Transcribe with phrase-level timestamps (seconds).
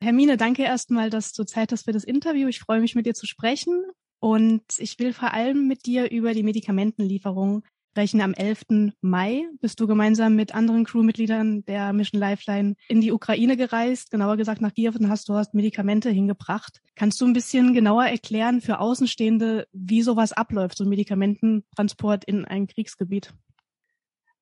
[0.00, 2.48] Hermine, danke erstmal, dass du Zeit hast für das Interview.
[2.48, 3.84] Ich freue mich, mit dir zu sprechen.
[4.20, 7.64] Und ich will vor allem mit dir über die Medikamentenlieferung
[7.98, 8.20] sprechen.
[8.20, 8.94] Am 11.
[9.00, 14.36] Mai bist du gemeinsam mit anderen Crewmitgliedern der Mission Lifeline in die Ukraine gereist, genauer
[14.36, 16.80] gesagt nach Kiew und hast dort Medikamente hingebracht.
[16.94, 22.44] Kannst du ein bisschen genauer erklären für Außenstehende, wie sowas abläuft, so ein Medikamententransport in
[22.44, 23.34] ein Kriegsgebiet?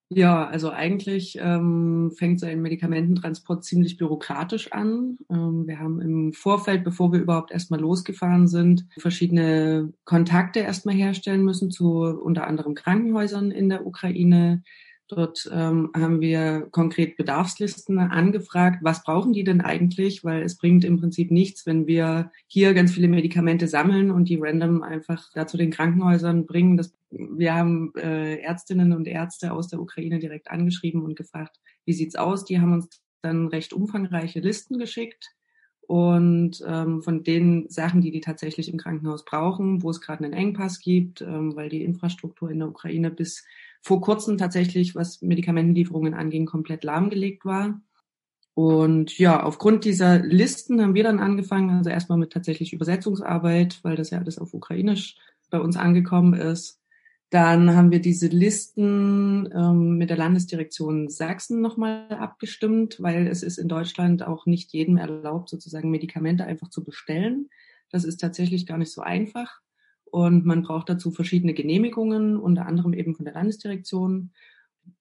[0.08, 5.18] Ja, also eigentlich ähm, fängt so ein Medikamententransport ziemlich bürokratisch an.
[5.28, 11.44] Ähm, wir haben im Vorfeld, bevor wir überhaupt erstmal losgefahren sind, verschiedene Kontakte erstmal herstellen
[11.44, 14.62] müssen zu unter anderem Krankenhäusern in der Ukraine,
[15.08, 18.78] Dort ähm, haben wir konkret Bedarfslisten angefragt.
[18.82, 20.24] Was brauchen die denn eigentlich?
[20.24, 24.38] Weil es bringt im Prinzip nichts, wenn wir hier ganz viele Medikamente sammeln und die
[24.40, 26.76] random einfach da zu den Krankenhäusern bringen.
[26.76, 31.92] Das, wir haben äh, Ärztinnen und Ärzte aus der Ukraine direkt angeschrieben und gefragt, wie
[31.92, 32.44] sieht's aus?
[32.44, 32.88] Die haben uns
[33.22, 35.36] dann recht umfangreiche Listen geschickt
[35.86, 40.32] und ähm, von den Sachen, die die tatsächlich im Krankenhaus brauchen, wo es gerade einen
[40.32, 43.44] Engpass gibt, ähm, weil die Infrastruktur in der Ukraine bis
[43.86, 47.80] vor kurzem tatsächlich, was Medikamentenlieferungen anging, komplett lahmgelegt war.
[48.52, 53.94] Und ja, aufgrund dieser Listen haben wir dann angefangen, also erstmal mit tatsächlich Übersetzungsarbeit, weil
[53.94, 55.14] das ja alles auf Ukrainisch
[55.50, 56.80] bei uns angekommen ist.
[57.30, 63.56] Dann haben wir diese Listen ähm, mit der Landesdirektion Sachsen nochmal abgestimmt, weil es ist
[63.56, 67.50] in Deutschland auch nicht jedem erlaubt, sozusagen Medikamente einfach zu bestellen.
[67.90, 69.60] Das ist tatsächlich gar nicht so einfach.
[70.10, 74.32] Und man braucht dazu verschiedene Genehmigungen, unter anderem eben von der Landesdirektion.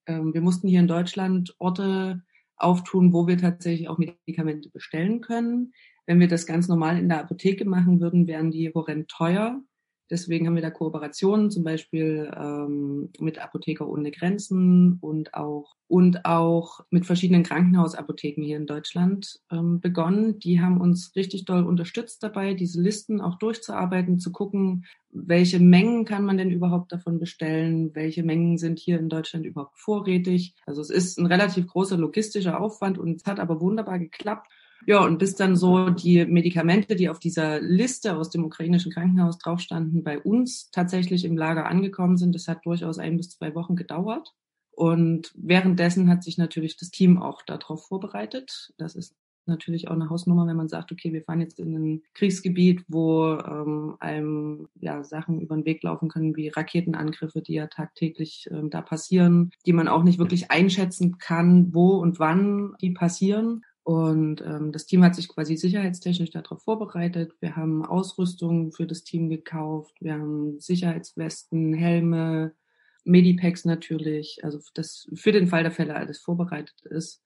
[0.05, 2.23] Ähm, wir mussten hier in Deutschland Orte
[2.57, 5.73] auftun, wo wir tatsächlich auch Medikamente bestellen können.
[6.05, 9.61] Wenn wir das ganz normal in der Apotheke machen würden, wären die horrend teuer.
[10.09, 16.25] Deswegen haben wir da Kooperationen, zum Beispiel ähm, mit Apotheker ohne Grenzen und auch und
[16.25, 20.39] auch mit verschiedenen Krankenhausapotheken hier in Deutschland ähm, begonnen.
[20.39, 26.05] Die haben uns richtig doll unterstützt dabei, diese Listen auch durchzuarbeiten, zu gucken, welche Mengen
[26.05, 30.55] kann man denn überhaupt davon bestellen, welche Mengen sind hier in Deutschland überhaupt vorrätig.
[30.65, 34.47] Also es ist ein relativ großer logistischer Aufwand und es hat aber wunderbar geklappt.
[34.88, 39.38] Ja, und bis dann so die Medikamente, die auf dieser Liste aus dem ukrainischen Krankenhaus
[39.38, 43.56] drauf standen, bei uns tatsächlich im Lager angekommen sind, das hat durchaus ein bis zwei
[43.56, 44.34] Wochen gedauert.
[44.72, 48.74] Und währenddessen hat sich natürlich das Team auch darauf vorbereitet.
[48.78, 49.16] Das ist
[49.47, 53.38] natürlich auch eine Hausnummer, wenn man sagt, okay, wir fahren jetzt in ein Kriegsgebiet, wo
[53.38, 58.69] ähm, einem ja Sachen über den Weg laufen können, wie Raketenangriffe, die ja tagtäglich ähm,
[58.69, 63.62] da passieren, die man auch nicht wirklich einschätzen kann, wo und wann die passieren.
[63.85, 67.34] Und ähm, das Team hat sich quasi sicherheitstechnisch darauf vorbereitet.
[67.40, 69.94] Wir haben Ausrüstung für das Team gekauft.
[70.01, 72.56] Wir haben Sicherheitswesten, Helme,
[73.03, 74.40] Medipacks natürlich.
[74.44, 77.22] Also das für den Fall der Fälle alles vorbereitet ist.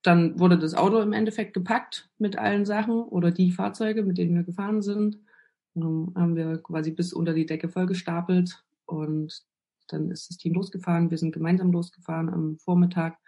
[0.00, 4.34] Dann wurde das Auto im Endeffekt gepackt mit allen Sachen oder die Fahrzeuge, mit denen
[4.34, 5.18] wir gefahren sind.
[5.76, 9.44] Ähm, haben wir quasi bis unter die Decke vollgestapelt und
[9.88, 11.10] dann ist das Team losgefahren.
[11.10, 13.18] Wir sind gemeinsam losgefahren am Vormittag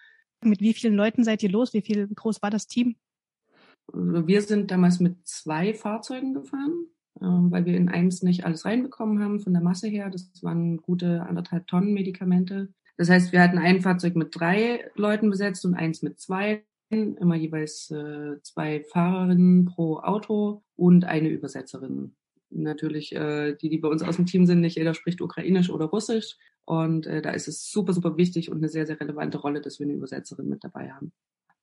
[0.42, 1.72] mit wie vielen Leuten seid ihr los?
[1.72, 2.96] Wie viel groß war das Team?
[3.92, 6.86] Wir sind damals mit zwei Fahrzeugen gefahren,
[7.20, 10.10] ähm, weil wir in eins nicht alles reinbekommen haben von der Masse her.
[10.10, 12.72] Das waren gute anderthalb Tonnen Medikamente.
[12.96, 16.64] Das heißt, wir hatten ein Fahrzeug mit drei Leuten besetzt und eins mit zwei.
[16.88, 22.14] Immer jeweils äh, zwei Fahrerinnen pro Auto und eine Übersetzerin.
[22.50, 25.86] Natürlich, äh, die, die bei uns aus dem Team sind, nicht jeder spricht Ukrainisch oder
[25.86, 26.36] Russisch.
[26.64, 29.78] Und äh, da ist es super, super wichtig und eine sehr, sehr relevante Rolle, dass
[29.78, 31.12] wir eine Übersetzerin mit dabei haben.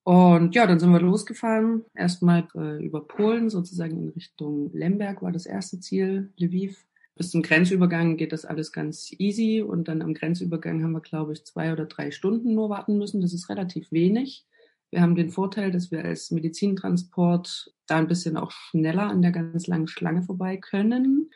[0.03, 1.85] Und ja, dann sind wir losgefahren.
[1.93, 6.85] Erstmal äh, über Polen, sozusagen in Richtung Lemberg war das erste Ziel, Lviv.
[7.15, 11.33] Bis zum Grenzübergang geht das alles ganz easy und dann am Grenzübergang haben wir, glaube
[11.33, 13.21] ich, zwei oder drei Stunden nur warten müssen.
[13.21, 14.45] Das ist relativ wenig.
[14.93, 19.31] Wir haben den Vorteil, dass wir als Medizintransport da ein bisschen auch schneller an der
[19.31, 21.31] ganz langen Schlange vorbei können.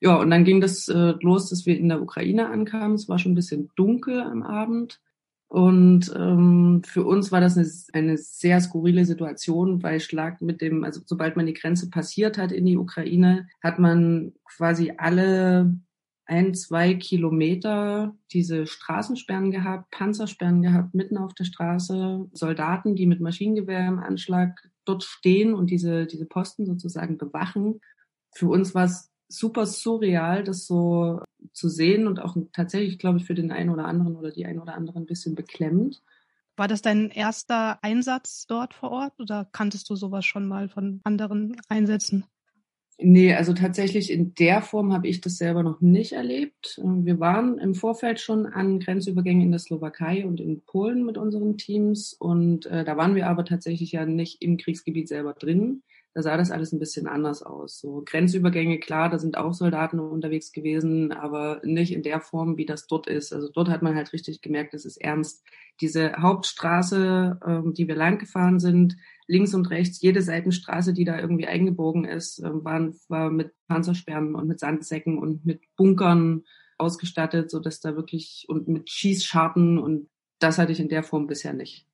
[0.00, 2.96] Ja, und dann ging das äh, los, dass wir in der Ukraine ankamen.
[2.96, 5.00] Es war schon ein bisschen dunkel am Abend.
[5.46, 10.82] Und ähm, für uns war das eine, eine sehr skurrile Situation, weil Schlag mit dem,
[10.82, 15.72] also sobald man die Grenze passiert hat in die Ukraine, hat man quasi alle
[16.28, 23.20] ein, zwei Kilometer diese Straßensperren gehabt, Panzersperren gehabt, mitten auf der Straße, Soldaten, die mit
[23.20, 27.80] Maschinengewehr im Anschlag dort stehen und diese, diese Posten sozusagen bewachen.
[28.34, 31.20] Für uns war es super surreal, das so
[31.52, 34.60] zu sehen und auch tatsächlich, glaube ich, für den einen oder anderen oder die einen
[34.60, 36.02] oder andere ein bisschen beklemmend.
[36.56, 41.00] War das dein erster Einsatz dort vor Ort oder kanntest du sowas schon mal von
[41.04, 42.26] anderen Einsätzen?
[43.00, 46.80] Nee, also tatsächlich in der Form habe ich das selber noch nicht erlebt.
[46.82, 51.56] Wir waren im Vorfeld schon an Grenzübergängen in der Slowakei und in Polen mit unseren
[51.56, 55.84] Teams und äh, da waren wir aber tatsächlich ja nicht im Kriegsgebiet selber drin.
[56.12, 57.78] Da sah das alles ein bisschen anders aus.
[57.78, 62.66] So Grenzübergänge, klar, da sind auch Soldaten unterwegs gewesen, aber nicht in der Form, wie
[62.66, 63.32] das dort ist.
[63.32, 65.44] Also dort hat man halt richtig gemerkt, es ist ernst.
[65.80, 68.96] Diese Hauptstraße, ähm, die wir lang gefahren sind,
[69.28, 74.34] links und rechts, jede Seitenstraße, die da irgendwie eingebogen ist, äh, waren, war mit Panzersperren
[74.34, 76.44] und mit Sandsäcken und mit Bunkern
[76.78, 80.08] ausgestattet, so dass da wirklich und mit Schießscharten und
[80.38, 81.86] das hatte ich in der Form bisher nicht.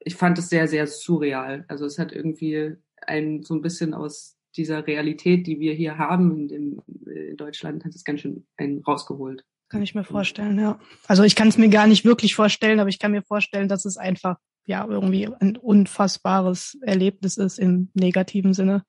[0.00, 1.64] Ich fand es sehr, sehr surreal.
[1.68, 2.74] Also es hat irgendwie
[3.06, 7.84] ein so ein bisschen aus dieser Realität, die wir hier haben in, dem, in Deutschland,
[7.84, 9.44] hat es ganz schön einen rausgeholt.
[9.68, 10.78] Kann ich mir vorstellen, ja.
[11.06, 13.84] Also ich kann es mir gar nicht wirklich vorstellen, aber ich kann mir vorstellen, dass
[13.84, 18.84] es einfach ja irgendwie ein unfassbares Erlebnis ist im negativen Sinne.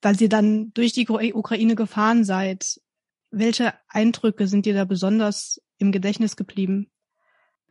[0.00, 2.80] Da Sie dann durch die Ukraine gefahren seid,
[3.30, 6.88] welche Eindrücke sind dir da besonders im Gedächtnis geblieben?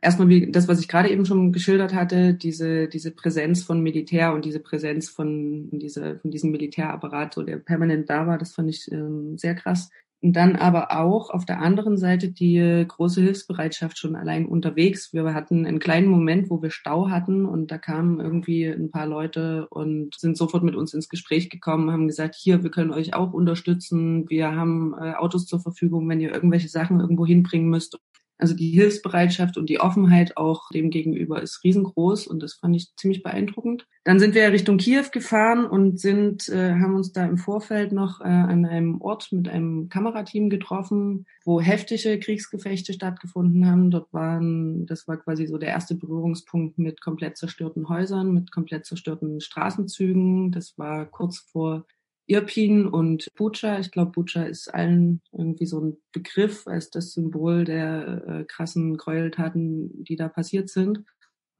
[0.00, 4.32] Erstmal wie das, was ich gerade eben schon geschildert hatte, diese, diese Präsenz von Militär
[4.32, 8.68] und diese Präsenz von, diese, von diesem Militärapparat, so der permanent da war, das fand
[8.68, 9.90] ich ähm, sehr krass.
[10.22, 15.12] Und dann aber auch auf der anderen Seite die große Hilfsbereitschaft schon allein unterwegs.
[15.12, 19.06] Wir hatten einen kleinen Moment, wo wir Stau hatten und da kamen irgendwie ein paar
[19.06, 23.14] Leute und sind sofort mit uns ins Gespräch gekommen, haben gesagt, hier, wir können euch
[23.14, 24.30] auch unterstützen.
[24.30, 27.98] Wir haben äh, Autos zur Verfügung, wenn ihr irgendwelche Sachen irgendwo hinbringen müsst.
[28.42, 32.92] Also die Hilfsbereitschaft und die Offenheit auch dem gegenüber ist riesengroß und das fand ich
[32.96, 33.86] ziemlich beeindruckend.
[34.02, 38.20] Dann sind wir Richtung Kiew gefahren und sind, äh, haben uns da im Vorfeld noch
[38.20, 43.92] äh, an einem Ort mit einem Kamerateam getroffen, wo heftige Kriegsgefechte stattgefunden haben.
[43.92, 48.86] Dort waren, das war quasi so der erste Berührungspunkt mit komplett zerstörten Häusern, mit komplett
[48.86, 50.50] zerstörten Straßenzügen.
[50.50, 51.86] Das war kurz vor
[52.26, 53.78] Irpin und Bucha.
[53.78, 58.96] Ich glaube, Bucha ist allen irgendwie so ein Begriff als das Symbol der äh, krassen
[58.96, 61.04] Gräueltaten, die da passiert sind.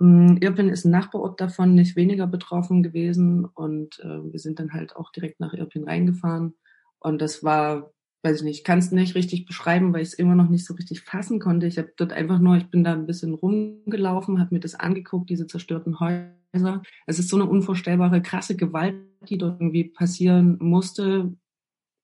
[0.00, 4.72] Ähm, Irpin ist ein Nachbarort davon, nicht weniger betroffen gewesen und äh, wir sind dann
[4.72, 6.54] halt auch direkt nach Irpin reingefahren
[6.98, 7.92] und das war,
[8.22, 10.74] weiß ich nicht, kann es nicht richtig beschreiben, weil ich es immer noch nicht so
[10.74, 11.66] richtig fassen konnte.
[11.66, 15.28] Ich habe dort einfach nur, ich bin da ein bisschen rumgelaufen, habe mir das angeguckt,
[15.28, 16.32] diese zerstörten Häuser
[17.06, 18.96] es ist so eine unvorstellbare, krasse Gewalt,
[19.28, 21.34] die dort irgendwie passieren musste,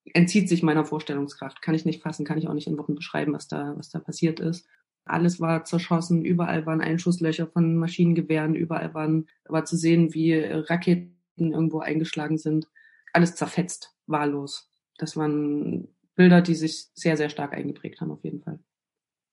[0.05, 1.61] entzieht sich meiner Vorstellungskraft.
[1.61, 3.99] Kann ich nicht fassen, kann ich auch nicht in Worten beschreiben, was da, was da
[3.99, 4.67] passiert ist.
[5.05, 11.13] Alles war zerschossen, überall waren Einschusslöcher von Maschinengewehren, überall waren, war zu sehen, wie Raketen
[11.37, 12.67] irgendwo eingeschlagen sind.
[13.13, 14.71] Alles zerfetzt, wahllos.
[14.97, 15.87] Das waren
[16.19, 18.59] Bilder, die sich sehr, sehr stark eingeprägt haben, auf jeden Fall.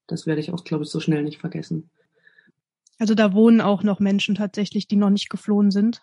[0.07, 1.91] Das werde ich auch, glaube ich, so schnell nicht vergessen.
[3.01, 6.01] Also da wohnen auch noch Menschen tatsächlich, die noch nicht geflohen sind.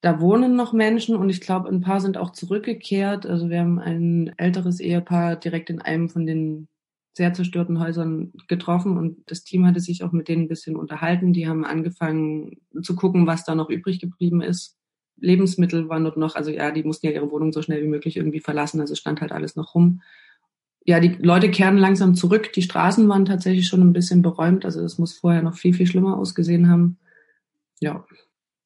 [0.00, 3.24] Da wohnen noch Menschen und ich glaube, ein paar sind auch zurückgekehrt.
[3.24, 6.66] Also wir haben ein älteres Ehepaar direkt in einem von den
[7.16, 11.32] sehr zerstörten Häusern getroffen und das Team hatte sich auch mit denen ein bisschen unterhalten.
[11.32, 14.76] Die haben angefangen zu gucken, was da noch übrig geblieben ist.
[15.16, 18.16] Lebensmittel waren dort noch, also ja, die mussten ja ihre Wohnung so schnell wie möglich
[18.16, 20.00] irgendwie verlassen, also stand halt alles noch rum
[20.84, 22.52] ja, die Leute kehren langsam zurück.
[22.52, 24.64] Die Straßen waren tatsächlich schon ein bisschen beräumt.
[24.64, 26.98] Also es muss vorher noch viel, viel schlimmer ausgesehen haben.
[27.80, 28.04] Ja.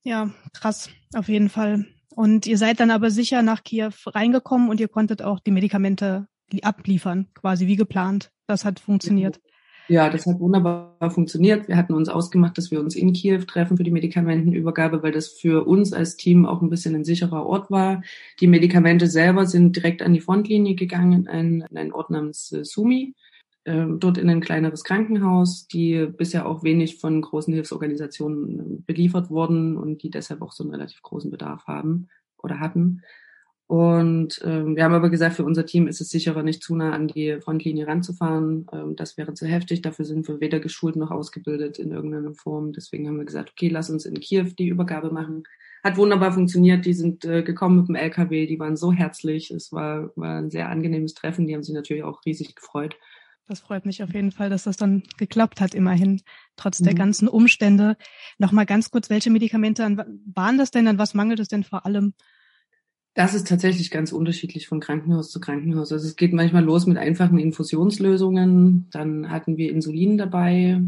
[0.03, 1.87] Ja, krass, auf jeden Fall.
[2.15, 6.29] Und ihr seid dann aber sicher nach Kiew reingekommen und ihr konntet auch die Medikamente
[6.63, 8.31] abliefern, quasi wie geplant.
[8.47, 9.37] Das hat funktioniert.
[9.37, 9.53] Ja,
[10.11, 11.69] das hat wunderbar funktioniert.
[11.69, 15.29] Wir hatten uns ausgemacht, dass wir uns in Kiew treffen für die Medikamentenübergabe, weil das
[15.29, 18.03] für uns als Team auch ein bisschen ein sicherer Ort war.
[18.41, 23.14] Die Medikamente selber sind direkt an die Frontlinie gegangen, in einen Ort namens äh, Sumi,
[23.64, 29.31] ähm, dort in ein kleineres Krankenhaus, die bisher auch wenig von großen Hilfsorganisationen äh, beliefert
[29.31, 33.02] wurden und die deshalb auch so einen relativ großen Bedarf haben oder hatten.
[33.68, 36.92] Und ähm, wir haben aber gesagt, für unser Team ist es sicherer, nicht zu nah
[36.92, 38.66] an die Frontlinie ranzufahren.
[38.73, 39.82] Ähm, das wäre zu heftig.
[39.82, 42.73] Dafür sind wir weder geschult noch ausgebildet in irgendeiner Form.
[42.73, 45.42] Deswegen haben wir gesagt, okay, lass uns in Kiew die Übergabe machen.
[45.82, 46.87] Hat wunderbar funktioniert.
[46.87, 48.46] Die sind äh, gekommen mit dem LKW.
[48.46, 49.50] Die waren so herzlich.
[49.50, 51.49] Es war, war ein sehr angenehmes Treffen.
[51.49, 52.96] Die haben sich natürlich auch riesig gefreut.
[53.49, 56.23] Das freut mich auf jeden Fall, dass das dann geklappt hat, immerhin,
[56.56, 56.85] trotz mhm.
[56.85, 57.96] der ganzen Umstände.
[58.38, 59.82] Nochmal ganz kurz, welche Medikamente
[60.35, 60.87] waren das denn?
[60.87, 62.14] An was mangelt es denn vor allem?
[63.16, 65.90] Das ist tatsächlich ganz unterschiedlich von Krankenhaus zu Krankenhaus.
[65.90, 68.90] Also es geht manchmal los mit einfachen Infusionslösungen.
[68.92, 70.82] Dann hatten wir Insulin dabei.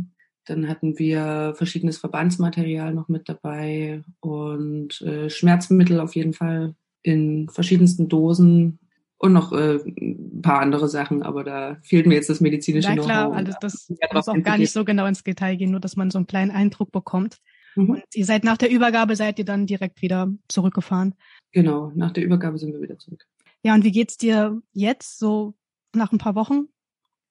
[0.44, 7.48] Dann hatten wir verschiedenes Verbandsmaterial noch mit dabei und äh, Schmerzmittel auf jeden Fall in
[7.48, 8.78] verschiedensten Dosen
[9.16, 13.08] und noch äh, ein paar andere Sachen, aber da fehlt mir jetzt das medizinische Know-how.
[13.08, 15.96] Ja klar, alles das muss auch gar nicht so genau ins Detail gehen, nur dass
[15.96, 17.38] man so einen kleinen Eindruck bekommt.
[17.74, 17.90] Mhm.
[17.90, 21.14] Und ihr seid nach der Übergabe, seid ihr dann direkt wieder zurückgefahren?
[21.52, 23.26] Genau, nach der Übergabe sind wir wieder zurück.
[23.62, 25.54] Ja, und wie geht's dir jetzt, so
[25.94, 26.68] nach ein paar Wochen?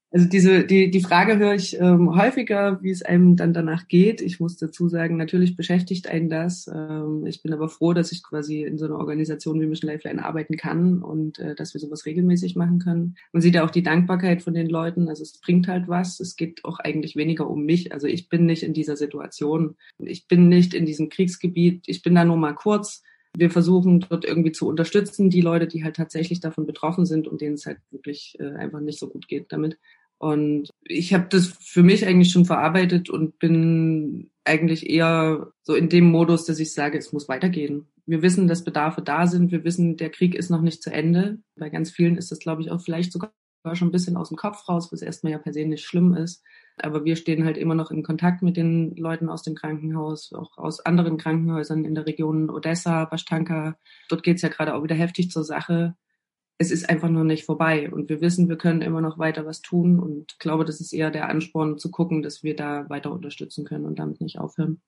[0.10, 4.22] Also diese, die, die Frage höre ich ähm, häufiger, wie es einem dann danach geht.
[4.22, 6.72] Ich muss dazu sagen, natürlich beschäftigt einen das.
[6.74, 10.24] Ähm, ich bin aber froh, dass ich quasi in so einer Organisation wie Mission Lifeline
[10.24, 13.16] arbeiten kann und äh, dass wir sowas regelmäßig machen können.
[13.34, 15.10] Man sieht ja auch die Dankbarkeit von den Leuten.
[15.10, 16.22] Also es bringt halt was.
[16.22, 17.92] Es geht auch eigentlich weniger um mich.
[17.92, 19.76] Also ich bin nicht in dieser Situation.
[20.00, 21.84] Ich bin nicht in diesem Kriegsgebiet.
[21.86, 23.04] Ich bin da nur mal kurz
[23.38, 27.42] wir versuchen dort irgendwie zu unterstützen, die Leute, die halt tatsächlich davon betroffen sind und
[27.42, 29.78] denen es halt wirklich äh, einfach nicht so gut geht damit.
[30.18, 35.90] Und ich habe das für mich eigentlich schon verarbeitet und bin eigentlich eher so in
[35.90, 37.88] dem Modus, dass ich sage, es muss weitergehen.
[38.08, 39.52] Wir wissen, dass Bedarfe da sind.
[39.52, 41.38] Wir wissen, der Krieg ist noch nicht zu Ende.
[41.56, 43.32] Bei ganz vielen ist das, glaube ich, auch vielleicht sogar
[43.74, 46.44] schon ein bisschen aus dem Kopf raus, was erstmal ja per se nicht schlimm ist.
[46.78, 50.58] Aber wir stehen halt immer noch in Kontakt mit den Leuten aus dem Krankenhaus, auch
[50.58, 53.78] aus anderen Krankenhäusern in der Region Odessa, Bashtanka.
[54.10, 55.96] Dort geht's ja gerade auch wieder heftig zur Sache.
[56.60, 59.62] Es ist einfach noch nicht vorbei und wir wissen, wir können immer noch weiter was
[59.62, 63.64] tun und glaube, das ist eher der Ansporn zu gucken, dass wir da weiter unterstützen
[63.64, 64.82] können und damit nicht aufhören.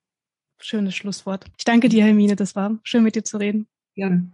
[0.60, 1.46] Schönes Schlusswort.
[1.58, 2.36] Ich danke dir, Hermine.
[2.36, 3.68] Das war schön mit dir zu reden.
[3.96, 4.32] Gerne.